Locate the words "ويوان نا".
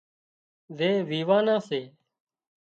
1.07-1.55